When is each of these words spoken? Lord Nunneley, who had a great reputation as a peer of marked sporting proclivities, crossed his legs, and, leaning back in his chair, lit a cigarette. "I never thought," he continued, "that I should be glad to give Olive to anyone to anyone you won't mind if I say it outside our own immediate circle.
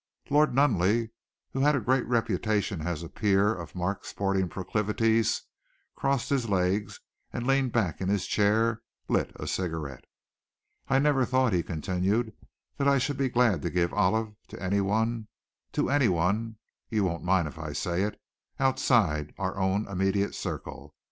Lord 0.31 0.55
Nunneley, 0.55 1.11
who 1.53 1.59
had 1.59 1.75
a 1.75 1.79
great 1.79 2.07
reputation 2.07 2.81
as 2.81 3.03
a 3.03 3.07
peer 3.07 3.53
of 3.53 3.75
marked 3.75 4.07
sporting 4.07 4.49
proclivities, 4.49 5.43
crossed 5.95 6.29
his 6.31 6.49
legs, 6.49 6.99
and, 7.31 7.45
leaning 7.45 7.69
back 7.69 8.01
in 8.01 8.09
his 8.09 8.25
chair, 8.25 8.81
lit 9.07 9.31
a 9.35 9.45
cigarette. 9.45 10.05
"I 10.87 10.97
never 10.97 11.23
thought," 11.23 11.53
he 11.53 11.61
continued, 11.61 12.33
"that 12.77 12.87
I 12.87 12.97
should 12.97 13.17
be 13.17 13.29
glad 13.29 13.61
to 13.61 13.69
give 13.69 13.93
Olive 13.93 14.33
to 14.47 14.59
anyone 14.59 15.27
to 15.73 15.91
anyone 15.91 16.55
you 16.89 17.03
won't 17.03 17.23
mind 17.23 17.47
if 17.47 17.59
I 17.59 17.71
say 17.71 18.01
it 18.01 18.19
outside 18.59 19.35
our 19.37 19.55
own 19.55 19.87
immediate 19.87 20.33
circle. 20.33 20.95